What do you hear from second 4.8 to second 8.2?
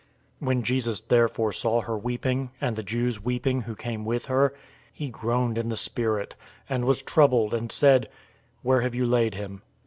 he groaned in the spirit, and was troubled, 011:034 and said,